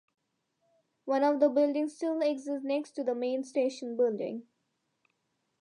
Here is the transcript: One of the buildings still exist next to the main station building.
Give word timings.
One 1.05 1.21
of 1.23 1.39
the 1.39 1.47
buildings 1.47 1.93
still 1.95 2.23
exist 2.23 2.65
next 2.65 2.93
to 2.95 3.03
the 3.03 3.13
main 3.13 3.43
station 3.43 3.95
building. 3.97 4.47